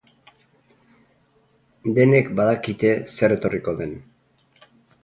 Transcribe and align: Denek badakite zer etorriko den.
Denek 1.99 2.33
badakite 2.41 2.95
zer 3.19 3.39
etorriko 3.39 3.79
den. 3.85 3.97